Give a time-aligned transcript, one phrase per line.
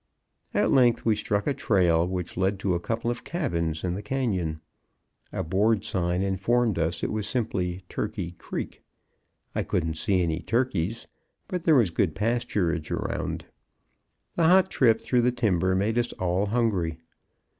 [0.51, 4.01] At length we struck a trail which led to a couple of cabins in the
[4.01, 4.59] canyon.
[5.31, 8.81] A board sign informed us it was simply Turkey Creek.
[9.53, 11.05] I couldn't see any turkeys,
[11.47, 13.45] but there was good pasturage around.
[14.35, 16.97] The hot trip through the timber made us all hungry.